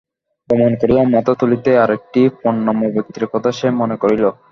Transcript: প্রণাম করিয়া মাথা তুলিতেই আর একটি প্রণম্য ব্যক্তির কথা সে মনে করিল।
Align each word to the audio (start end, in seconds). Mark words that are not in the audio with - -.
প্রণাম 0.49 0.73
করিয়া 0.81 1.03
মাথা 1.13 1.33
তুলিতেই 1.39 1.77
আর 1.83 1.89
একটি 1.97 2.21
প্রণম্য 2.39 2.83
ব্যক্তির 2.95 3.25
কথা 3.33 3.49
সে 3.57 3.67
মনে 3.79 3.95
করিল। 4.01 4.23